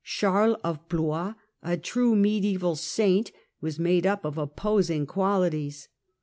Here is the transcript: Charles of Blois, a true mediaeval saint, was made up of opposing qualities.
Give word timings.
Charles 0.03 0.57
of 0.63 0.79
Blois, 0.89 1.35
a 1.61 1.77
true 1.77 2.15
mediaeval 2.15 2.75
saint, 2.75 3.31
was 3.61 3.77
made 3.77 4.07
up 4.07 4.25
of 4.25 4.35
opposing 4.35 5.05
qualities. 5.05 5.89